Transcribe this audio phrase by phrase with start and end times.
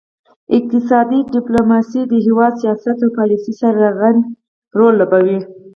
[0.57, 4.21] اقتصادي ډیپلوماسي د هیواد سیاست او پالیسي سره رغند
[4.77, 5.39] رول لوبوي